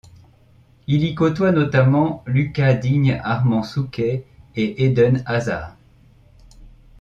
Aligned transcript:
Il 0.87 1.03
y 1.03 1.13
côtoie 1.13 1.51
notamment 1.51 2.23
Lucas 2.25 2.73
Digne 2.73 3.21
Arnaud 3.23 3.63
Souquet 3.63 4.25
et 4.55 4.83
Eden 4.85 5.21
Hazard. 5.27 5.75